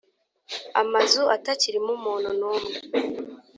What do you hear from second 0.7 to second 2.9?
amazu atakirimo umuntu n’umwe,